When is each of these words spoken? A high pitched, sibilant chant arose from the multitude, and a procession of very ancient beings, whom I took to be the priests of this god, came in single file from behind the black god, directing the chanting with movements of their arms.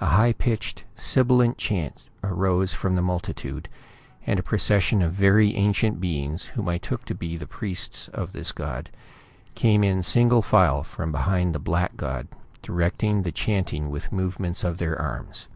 A 0.00 0.06
high 0.06 0.32
pitched, 0.32 0.84
sibilant 0.94 1.58
chant 1.58 2.08
arose 2.22 2.72
from 2.72 2.94
the 2.94 3.02
multitude, 3.02 3.68
and 4.24 4.38
a 4.38 4.42
procession 4.44 5.02
of 5.02 5.12
very 5.12 5.56
ancient 5.56 6.00
beings, 6.00 6.44
whom 6.44 6.68
I 6.68 6.78
took 6.78 7.04
to 7.06 7.16
be 7.16 7.36
the 7.36 7.48
priests 7.48 8.06
of 8.14 8.30
this 8.30 8.52
god, 8.52 8.90
came 9.56 9.82
in 9.82 10.04
single 10.04 10.40
file 10.42 10.84
from 10.84 11.10
behind 11.10 11.52
the 11.52 11.58
black 11.58 11.96
god, 11.96 12.28
directing 12.62 13.22
the 13.22 13.32
chanting 13.32 13.90
with 13.90 14.12
movements 14.12 14.62
of 14.62 14.78
their 14.78 14.96
arms. 14.96 15.48